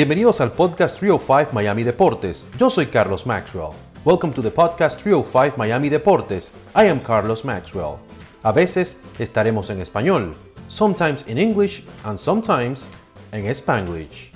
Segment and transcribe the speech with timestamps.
[0.00, 2.46] Bienvenidos al podcast 305 Miami Deportes.
[2.56, 3.74] Yo soy Carlos Maxwell.
[4.02, 6.54] Welcome to the podcast 305 Miami Deportes.
[6.74, 7.96] I am Carlos Maxwell.
[8.42, 10.34] A veces estaremos en español,
[10.68, 12.92] sometimes in English and sometimes
[13.32, 14.32] en Spanglish.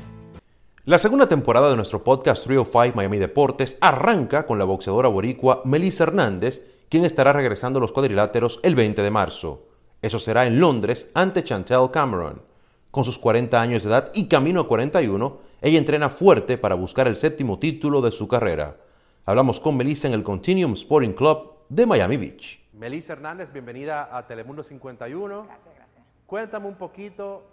[0.84, 6.04] La segunda temporada de nuestro podcast 305 Miami Deportes arranca con la boxeadora boricua Melissa
[6.04, 9.66] Hernández, quien estará regresando a los cuadriláteros el 20 de marzo.
[10.02, 12.42] Eso será en Londres ante Chantel Cameron.
[12.90, 17.08] Con sus 40 años de edad y camino a 41, ella entrena fuerte para buscar
[17.08, 18.76] el séptimo título de su carrera.
[19.24, 22.62] Hablamos con Melissa en el Continuum Sporting Club de Miami Beach.
[22.74, 25.44] Melissa Hernández, bienvenida a Telemundo 51.
[25.44, 26.04] Gracias, gracias.
[26.26, 27.44] Cuéntame un poquito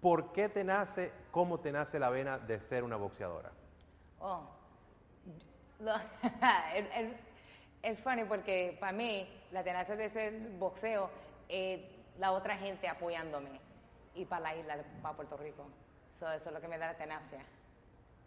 [0.00, 3.52] por qué te nace, cómo te nace la vena de ser una boxeadora.
[4.18, 4.42] Oh,
[7.84, 11.08] es, funny porque para mí la tenacia de ser boxeo
[11.48, 11.78] es
[12.18, 13.60] la otra gente apoyándome
[14.16, 15.64] y para la isla, para Puerto Rico.
[16.20, 17.40] So, eso es lo que me da la tenacia.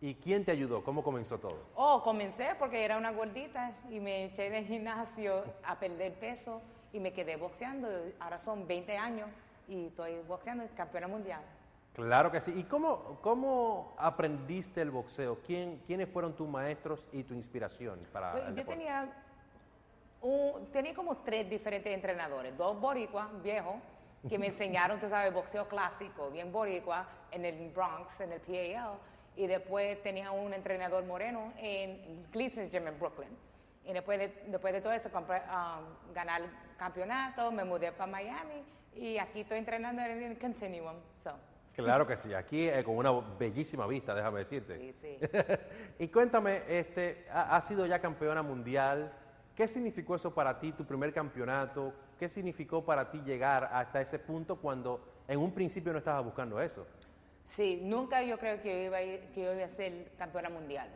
[0.01, 0.83] ¿Y quién te ayudó?
[0.83, 1.59] ¿Cómo comenzó todo?
[1.75, 6.61] Oh, comencé porque era una gordita y me eché en el gimnasio a perder peso
[6.91, 7.87] y me quedé boxeando.
[8.19, 9.29] Ahora son 20 años
[9.67, 11.41] y estoy boxeando campeona mundial.
[11.93, 12.51] Claro que sí.
[12.57, 15.37] ¿Y cómo, cómo aprendiste el boxeo?
[15.45, 18.79] ¿Quién, ¿Quiénes fueron tus maestros y tu inspiración para Pues, el yo deporte?
[18.79, 19.13] tenía,
[20.21, 23.75] un- tenía como tres diferentes entrenadores, dos boricuas viejos
[24.27, 28.97] que me enseñaron, tú sabes, boxeo clásico, bien boricua, en el Bronx, en el PAL,
[29.35, 33.29] y después tenía un entrenador moreno en Gleason Gym en Brooklyn.
[33.85, 38.11] Y después de, después de todo eso, compré, um, ganar el campeonato, me mudé para
[38.11, 38.63] Miami
[38.95, 40.95] y aquí estoy entrenando en el Continuum.
[41.19, 41.31] So,
[41.75, 42.33] Claro que sí.
[42.35, 44.77] Aquí eh, con una bellísima vista, déjame decirte.
[44.77, 45.19] sí, sí.
[45.99, 49.11] y cuéntame, este, ha- has sido ya campeona mundial.
[49.55, 51.91] ¿Qué significó eso para ti, tu primer campeonato?
[52.19, 56.61] ¿Qué significó para ti llegar hasta ese punto cuando en un principio no estabas buscando
[56.61, 56.85] eso?
[57.45, 60.49] Sí, nunca yo creo que yo iba a, ir- que yo iba a ser campeona
[60.49, 60.87] mundial.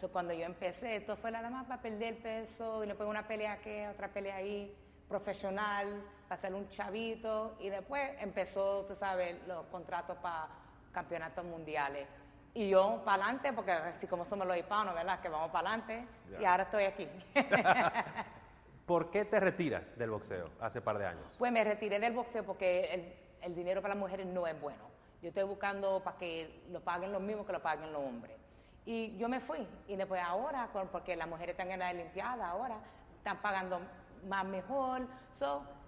[0.00, 3.52] So, cuando yo empecé, esto fue nada más para perder peso, y después una pelea
[3.52, 4.74] aquí, otra pelea ahí,
[5.08, 10.48] profesional, para ser un chavito, y después empezó, tú sabes, los contratos para
[10.92, 12.06] campeonatos mundiales.
[12.54, 15.20] Y yo para adelante, porque así como somos los hispanos, ¿verdad?
[15.20, 16.06] Que vamos para adelante,
[16.40, 17.08] y ahora estoy aquí.
[18.86, 21.26] ¿Por qué te retiras del boxeo hace par de años?
[21.38, 24.84] Pues me retiré del boxeo porque el, el dinero para las mujeres no es bueno.
[25.22, 28.36] Yo estoy buscando para que lo paguen los mismos que lo paguen los hombres.
[28.84, 29.66] Y yo me fui.
[29.88, 32.78] Y después ahora, porque las mujeres están en la limpiada ahora,
[33.18, 33.80] están pagando
[34.28, 35.06] más mejor.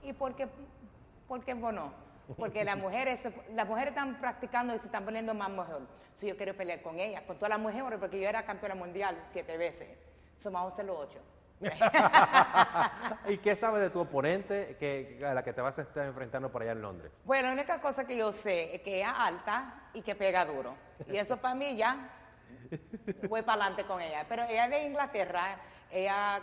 [0.03, 0.49] ¿Y por qué,
[1.29, 1.93] por qué bueno?
[2.37, 3.21] Porque las mujeres,
[3.55, 5.83] las mujeres están practicando y se están poniendo más mejor.
[6.15, 9.17] So, yo quiero pelear con ellas, con todas las mujeres, porque yo era campeona mundial
[9.33, 9.89] siete veces.
[10.37, 11.21] So, los ocho.
[13.29, 16.51] ¿Y qué sabes de tu oponente que, a la que te vas a estar enfrentando
[16.51, 17.13] por allá en Londres?
[17.25, 20.45] Bueno, la única cosa que yo sé es que ella es alta y que pega
[20.45, 20.75] duro.
[21.09, 22.11] Y eso para mí ya
[23.29, 24.25] voy para adelante con ella.
[24.29, 25.57] Pero ella es de Inglaterra,
[25.91, 26.41] ella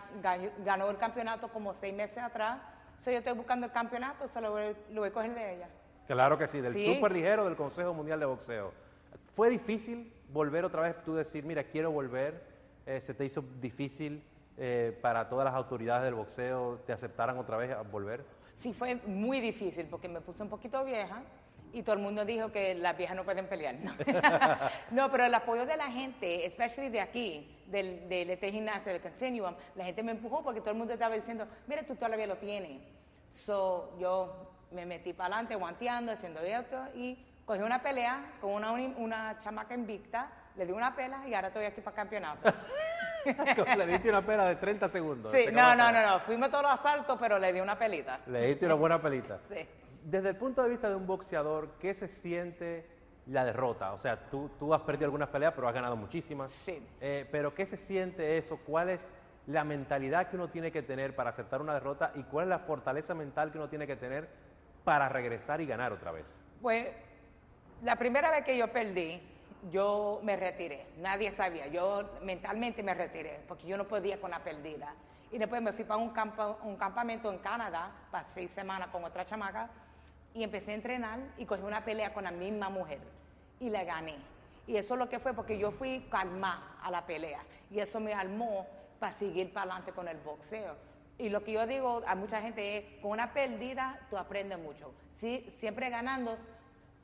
[0.63, 2.59] ganó, el campeonato como seis meses atrás.
[3.03, 5.69] So, yo estoy buscando el campeonato, se lo voy, lo voy a coger de ella.
[6.07, 6.95] Claro que sí, del Sí.
[6.95, 8.73] super ligero del Consejo Mundial de Boxeo.
[9.33, 12.41] ¿Fue difícil volver otra vez, tú decir, mira, quiero volver?
[12.85, 14.23] Eh, ¿Se te hizo difícil
[14.57, 18.25] eh, para todas las autoridades del boxeo, te aceptaran otra vez a volver?
[18.55, 21.21] Sí, fue muy difícil porque me puse un poquito vieja
[21.73, 23.75] y todo el mundo dijo que las viejas no pueden pelear.
[24.91, 29.01] no, pero el apoyo de la gente, especially de aquí, del, del este gimnasio, del
[29.01, 32.37] Continuum, la gente me empujó porque todo el mundo estaba diciendo, mira, tú todavía lo
[32.37, 32.81] tienes.
[33.33, 38.71] So, yo me metí para adelante, guanteando, haciendo esto y cogí una pelea con una,
[38.71, 42.53] una chamaca invicta, le di una pela y ahora estoy aquí para campeonato.
[43.77, 45.31] Le diste una pela de 30 segundos.
[45.31, 48.19] sí, no, no, no, no, fuimos todos los asaltos, pero le di una pelita.
[48.27, 49.39] Le diste una buena pelita.
[49.49, 49.67] Sí.
[50.03, 52.87] Desde el punto de vista de un boxeador, ¿qué se siente
[53.27, 53.93] la derrota?
[53.93, 56.51] O sea, tú, tú has perdido algunas peleas, pero has ganado muchísimas.
[56.51, 56.85] Sí.
[57.01, 58.59] Eh, pero ¿qué se siente eso?
[58.65, 59.11] ¿Cuál es
[59.47, 62.11] la mentalidad que uno tiene que tener para aceptar una derrota?
[62.15, 64.29] ¿Y cuál es la fortaleza mental que uno tiene que tener
[64.83, 66.25] para regresar y ganar otra vez?
[66.61, 66.87] Pues
[67.83, 69.21] la primera vez que yo perdí,
[69.71, 70.85] yo me retiré.
[70.97, 71.67] Nadie sabía.
[71.67, 74.93] Yo mentalmente me retiré porque yo no podía con la perdida.
[75.31, 79.03] Y después me fui para un, campo, un campamento en Canadá para seis semanas con
[79.03, 79.69] otra chamaca
[80.33, 82.99] y empecé a entrenar y cogí una pelea con la misma mujer
[83.59, 84.15] y la gané.
[84.67, 87.41] Y eso lo que fue porque yo fui calma a la pelea
[87.71, 88.67] y eso me armó
[88.99, 90.75] para seguir para adelante con el boxeo.
[91.17, 94.93] Y lo que yo digo a mucha gente es, con una perdida tú aprendes mucho.
[95.15, 96.37] Sí, siempre ganando,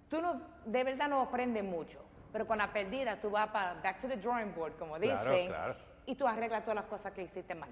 [0.10, 4.00] tú no, de verdad no aprendes mucho, pero con la perdida tú vas para back
[4.00, 5.76] to the drawing board, como Claro, dicen, claro.
[6.06, 7.70] y tú arreglas todas las cosas que hiciste mal.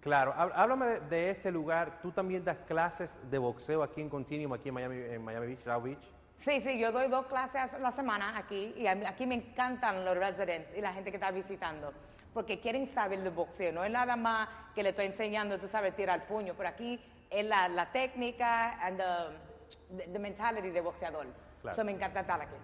[0.00, 2.00] Claro, há- háblame de, de este lugar.
[2.00, 5.62] Tú también das clases de boxeo aquí en Continuum, aquí en Miami, en Miami Beach,
[5.62, 5.98] South Beach.
[6.36, 10.16] Sí, sí, yo doy dos clases a la semana aquí y aquí me encantan los
[10.16, 11.92] residents y la gente que está visitando
[12.32, 13.72] porque quieren saber de boxeo.
[13.72, 16.98] No es nada más que le estoy enseñando, tú sabes, tirar el puño, pero aquí
[17.28, 21.26] es la, la técnica and the, the- mentality de boxeador.
[21.60, 21.74] Claro.
[21.74, 22.54] Eso me encanta estar aquí.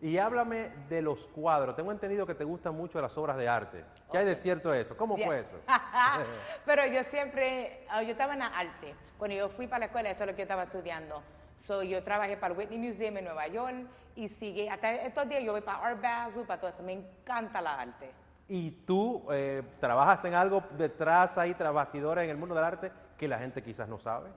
[0.00, 1.76] Y háblame de los cuadros.
[1.76, 3.84] Tengo entendido que te gustan mucho las obras de arte.
[4.10, 4.96] ¿Qué hay de cierto eso?
[4.96, 5.56] ¿Cómo fue eso?
[6.64, 8.94] Pero yo siempre, ah, yo estaba en la arte.
[9.18, 11.22] Cuando yo fui para la escuela, eso es lo que yo estaba estudiando.
[11.66, 15.42] So, yo trabajé para el Whitney Museum en Nueva York y sigue, hasta estos días
[15.42, 16.82] yo voy para Art Basel, para todo eso.
[16.82, 18.10] Me encanta la arte.
[18.48, 22.92] Y tú eh, trabajas en algo detrás ahí, tras bastidores en el mundo del arte
[23.18, 24.30] que la gente quizás no sabe.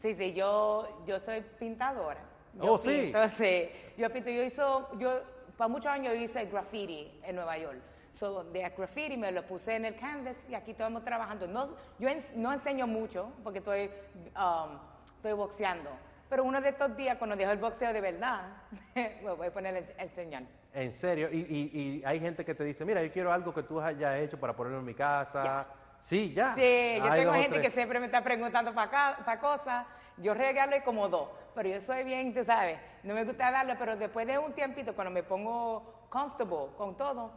[0.00, 2.20] Sí, sí, yo, yo soy pintadora.
[2.54, 3.02] Yo Oh, sí.
[3.04, 3.68] pinto, sí.
[3.96, 5.20] Yo pinto, yo hizo, yo,
[5.56, 7.78] para muchos años yo hice graffiti en Nueva York.
[8.10, 11.46] So, de graffiti me lo puse en el canvas y aquí estamos trabajando.
[11.46, 13.90] No, yo no enseño mucho porque estoy,
[14.36, 14.78] um,
[15.16, 15.90] estoy boxeando.
[16.28, 18.42] Pero uno de estos días, cuando dejo el boxeo de verdad,
[18.94, 20.46] me voy a poner el, el señal.
[20.74, 21.28] En serio.
[21.32, 24.20] Y, y- y hay gente que te dice, mira, yo quiero algo que tú hayas
[24.20, 25.66] hecho para ponerlo en mi casa.
[26.00, 26.54] Sí, ya.
[26.54, 29.86] Sí, yo Hay tengo gente que siempre me está preguntando para cosas.
[30.16, 33.76] Yo regalo y como dos, pero yo soy bien, tú sabes, no me gusta darle,
[33.76, 37.30] pero después de un tiempito, cuando me pongo comfortable con todo,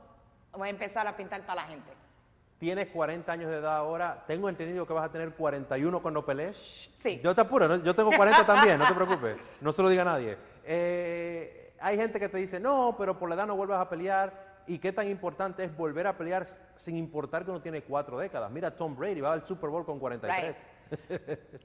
[0.53, 1.91] voy a empezar a pintar para la gente.
[2.57, 4.23] Tienes 40 años de edad ahora.
[4.27, 6.91] Tengo entendido que vas a tener 41 cuando pelees.
[7.01, 7.19] Sí.
[7.23, 7.77] Yo te apuro, ¿no?
[7.77, 9.37] yo tengo 40 también, no te preocupes.
[9.61, 10.37] No se lo diga a nadie.
[10.63, 14.50] Eh, hay gente que te dice, no, pero por la edad no vuelvas a pelear.
[14.67, 18.51] ¿Y qué tan importante es volver a pelear sin importar que uno tiene cuatro décadas?
[18.51, 20.55] Mira, Tom Brady va al Super Bowl con 43.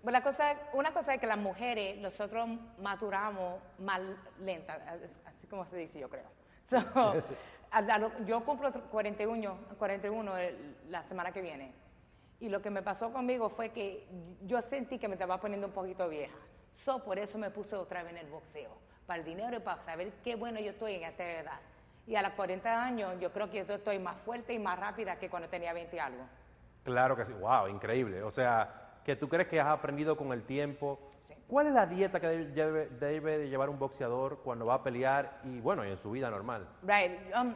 [0.02, 2.48] Pues la cosa, una cosa es que las mujeres, nosotros
[2.80, 4.00] maturamos más
[4.40, 4.74] lenta,
[5.24, 6.24] así como se dice, yo creo.
[6.64, 6.76] So,
[8.26, 11.72] yo cumplo 41, 41 el- la semana que viene.
[12.40, 14.06] Y lo que me pasó conmigo fue que
[14.42, 16.36] yo sentí que me estaba poniendo un poquito vieja.
[16.74, 18.70] So, por eso me puse otra vez en el boxeo,
[19.06, 21.60] para el dinero y para saber qué bueno yo estoy en esta edad.
[22.06, 25.18] Y a los 40 años yo creo que yo estoy más fuerte y más rápida
[25.18, 26.24] que cuando tenía 20 y algo.
[26.84, 27.32] Claro que sí.
[27.32, 28.22] Wow, increíble.
[28.22, 31.00] O sea, que tú crees que has aprendido con el tiempo.
[31.24, 31.34] Sí.
[31.48, 34.82] ¿Cuál es la dieta que debe, debe- debe de llevar un boxeador cuando va a
[34.84, 36.68] pelear y bueno, en su vida normal?
[36.82, 37.12] Right.
[37.36, 37.54] um,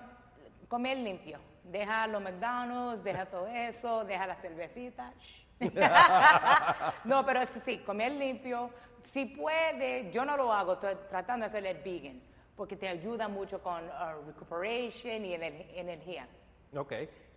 [0.68, 1.38] comer limpio.
[1.62, 5.12] Deja los McDonald's, deja todo eso, deja la cervecita.
[7.04, 8.70] no, pero sí, comer limpio.
[9.04, 12.20] Si puede, yo no lo hago, estoy tratando de hacerle vegan,
[12.60, 16.28] porque te ayuda mucho con uh, recuperation y ener- energía.
[16.76, 16.92] Ok.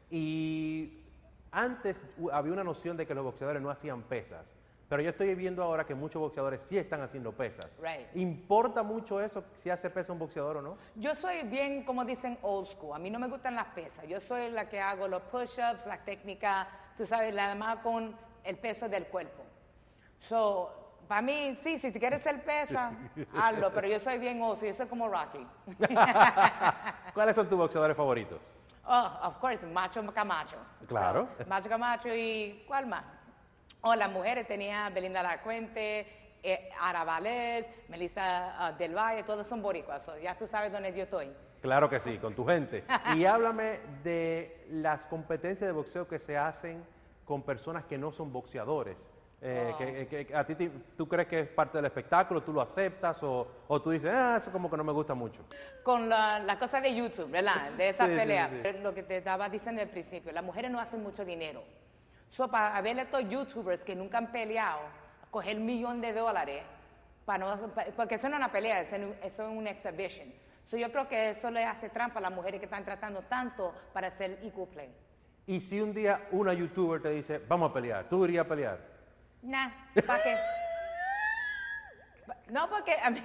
[0.09, 0.99] Y
[1.49, 4.53] antes había una noción de que los boxeadores no hacían pesas.
[4.89, 7.71] Pero yo estoy viendo ahora que muchos boxeadores sí están haciendo pesas.
[7.81, 8.13] Right.
[8.15, 10.77] ¿Importa mucho eso si hace pesa un boxeador o no?
[10.95, 12.93] Yo soy bien, como dicen, old school.
[12.93, 14.05] A mí no me gustan las pesas.
[14.05, 16.67] Yo soy la que hago los push-ups, la técnica,
[16.97, 19.41] tú sabes, la demás con el peso del cuerpo.
[20.19, 20.82] So,
[21.13, 22.91] para mí, sí, si tú quieres ser pesa,
[23.39, 25.45] hazlo, pero yo soy bien oso, yo soy como Rocky.
[27.13, 28.41] ¿Cuáles son tus boxeadores favoritos?
[28.83, 30.57] Oh, of course, Macho Camacho.
[30.87, 31.27] Claro.
[31.37, 33.03] So, Macho Camacho y ¿cuál más?
[33.81, 39.61] Oh, las mujeres tenía Belinda Lacuente, eh, Ara Valdez, Melissa ah, Del Valle, todos son
[39.61, 40.01] boricuas.
[40.01, 41.31] so ya tú sabes dónde yo estoy.
[41.61, 42.85] Claro que sí, con tu gente.
[43.15, 46.83] Y háblame de las competencias de boxeo que se hacen
[47.23, 48.97] con personas que no son boxeadores.
[49.45, 49.77] Eh, Oh.
[49.77, 50.55] que, que- que a ti
[50.95, 54.37] tú crees que es parte del espectáculo, tú lo aceptas o, o tú dices, ah,
[54.37, 55.41] eso como que no me gusta mucho.
[55.83, 57.71] Con la, la cosa de YouTube, ¿verdad?
[57.71, 58.49] De esa Sí, sí, pelea.
[58.49, 58.77] sí.
[58.81, 61.61] Lo que te estaba diciendo al principio, las mujeres no hacen mucho dinero.
[62.29, 64.79] So, para ver estos YouTubers que nunca han peleado,
[65.29, 66.63] coger un millón de dólares,
[67.25, 69.57] para no, hacer- pa- porque eso no es una pelea, eso es un- eso es
[69.57, 70.31] una exhibition.
[70.63, 73.73] So, yo creo que eso le hace trampa a las mujeres que están tratando tanto
[73.91, 74.95] para hacer equal play.
[75.47, 78.92] Y si un día una youtuber te dice, vamos a pelear, ¿tú irías a pelear?
[79.43, 79.69] Nah,
[80.07, 80.37] ¿para qué?
[82.49, 83.19] No, porque a mí,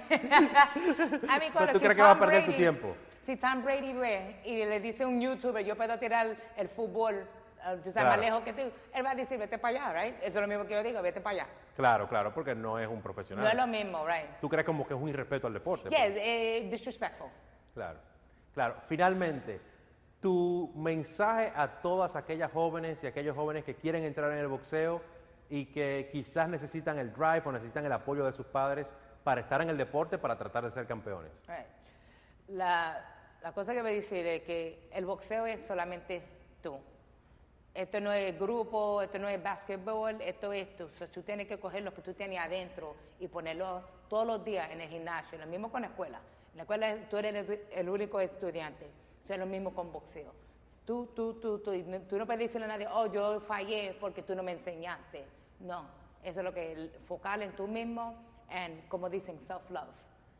[1.29, 2.95] a mí cuando tú si crees que va a perder tu Brady- tiempo?
[3.25, 7.15] Si Tom Brady ve y le dice a un youtuber, yo puedo tirar el fútbol,
[7.59, 8.09] uh, tú sabes, Claro.
[8.09, 8.61] más lejos que tú,
[8.93, 10.15] él va a decir, vete para allá, right?
[10.21, 11.47] Eso es lo mismo que yo digo, vete para allá.
[11.75, 13.45] Claro, claro, porque no es un profesional.
[13.45, 14.39] No es lo mismo, right?
[14.41, 15.89] Tú crees como que es un irrespeto al deporte.
[15.89, 16.17] Yeah, pues.
[16.21, 17.27] eh, disrespectful.
[17.73, 17.99] Claro,
[18.53, 18.75] claro.
[18.87, 19.61] Finalmente,
[20.19, 25.01] tu mensaje a todas aquellas jóvenes y aquellos jóvenes que quieren entrar en el boxeo
[25.49, 29.61] y que quizás necesitan el drive o necesitan el apoyo de sus padres para estar
[29.61, 31.31] en el deporte, para tratar de ser campeones.
[32.47, 33.05] La,
[33.41, 36.21] la cosa que a decir es que el boxeo es solamente
[36.61, 36.79] tú.
[37.73, 40.87] Esto no es grupo, esto no es básquetbol, esto es tú.
[41.13, 44.81] Tú tienes que coger lo que tú tienes adentro y ponerlo todos los días en
[44.81, 45.37] el gimnasio.
[45.37, 46.19] Lo mismo con la escuela.
[46.51, 48.89] En la escuela tú eres el, el único estudiante.
[49.23, 50.33] Eso es lo mismo con boxeo.
[50.85, 51.71] Tú, tú, tú, tú.
[52.09, 55.38] Tú no puedes decirle a nadie, oh, yo fallé porque tú no me enseñaste.
[55.59, 55.85] No.
[56.23, 58.15] Eso es lo que focal en tú mismo
[58.49, 59.87] and, como dicen, self-love.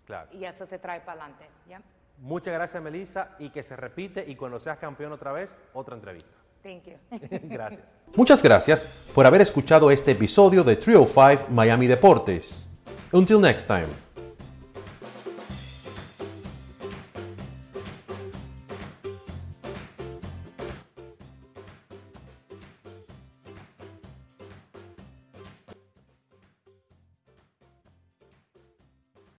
[0.06, 0.30] Claro.
[0.32, 1.46] Y eso te trae para adelante.
[1.68, 1.82] ¿ya?
[2.18, 6.30] Muchas gracias, Melissa, y que se repite y cuando seas campeón otra vez, otra entrevista.
[6.64, 6.98] Thank you.
[7.50, 7.82] gracias.
[8.16, 12.70] Muchas gracias por haber escuchado este episodio de 305 Miami Deportes.
[13.12, 14.09] Until next time.